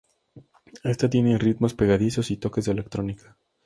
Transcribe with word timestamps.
Esta 0.83 1.11
tiene 1.11 1.37
ritmos 1.37 1.75
pegadizos 1.75 2.31
y 2.31 2.37
toques 2.37 2.65
de 2.65 2.71
electrónica. 2.71 3.37